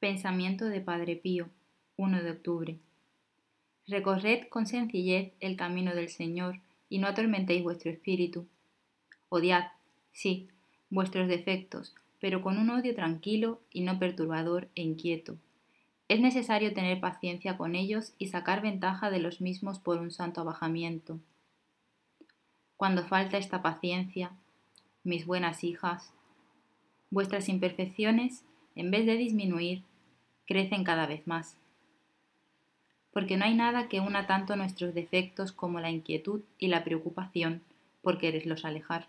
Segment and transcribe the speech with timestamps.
[0.00, 1.48] Pensamiento de Padre Pío,
[1.96, 2.78] 1 de octubre.
[3.88, 8.46] Recorred con sencillez el camino del Señor y no atormentéis vuestro espíritu.
[9.28, 9.72] Odiad,
[10.12, 10.46] sí,
[10.88, 15.36] vuestros defectos, pero con un odio tranquilo y no perturbador e inquieto.
[16.06, 20.42] Es necesario tener paciencia con ellos y sacar ventaja de los mismos por un santo
[20.42, 21.18] abajamiento.
[22.76, 24.30] Cuando falta esta paciencia,
[25.02, 26.12] mis buenas hijas,
[27.10, 28.44] vuestras imperfecciones,
[28.76, 29.82] en vez de disminuir,
[30.48, 31.58] crecen cada vez más.
[33.12, 37.62] Porque no hay nada que una tanto nuestros defectos como la inquietud y la preocupación
[38.00, 39.08] por quererlos alejar.